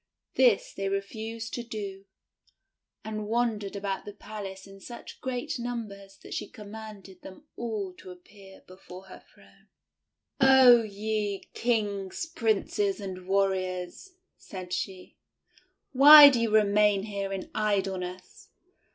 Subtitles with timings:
[0.33, 2.05] This they refused to do,
[3.05, 7.93] and wandered about the palace in such great numbers that she com manded them all
[7.99, 9.67] to appear before her throne.
[10.39, 15.17] "Oh, ye Kings, Princes and Warriors," said she,
[15.91, 18.49] "why do you remain here in idleness?